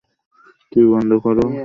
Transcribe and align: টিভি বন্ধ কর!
টিভি 0.71 0.87
বন্ধ 0.93 1.11
কর! 1.23 1.37